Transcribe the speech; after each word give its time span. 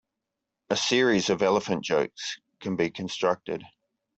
A 0.71 0.75
series 0.75 1.29
of 1.29 1.43
elephant 1.43 1.83
jokes 1.83 2.39
can 2.59 2.75
be 2.75 2.89
constructed. 2.89 3.63